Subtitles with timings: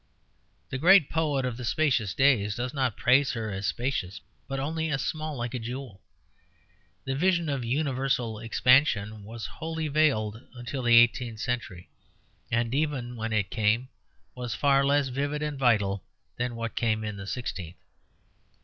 [0.71, 4.89] The great poet of the spacious days does not praise her as spacious, but only
[4.89, 6.01] as small, like a jewel.
[7.05, 11.87] The vision of universal expansion was wholly veiled until the eighteenth century;
[12.49, 13.89] and even when it came it
[14.39, 16.03] was far less vivid and vital
[16.35, 17.77] than what came in the sixteenth.